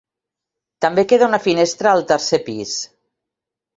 [0.85, 2.77] També queda una finestra al tercer pis.